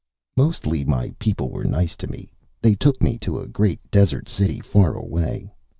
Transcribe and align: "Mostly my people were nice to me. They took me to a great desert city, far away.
"Mostly 0.35 0.83
my 0.83 1.11
people 1.19 1.51
were 1.51 1.63
nice 1.63 1.95
to 1.97 2.07
me. 2.07 2.31
They 2.59 2.73
took 2.73 3.03
me 3.03 3.19
to 3.19 3.37
a 3.37 3.45
great 3.47 3.79
desert 3.91 4.27
city, 4.27 4.59
far 4.59 4.95
away. 4.95 5.53